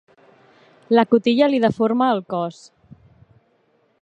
[0.99, 2.61] La cotilla li deforma el cos.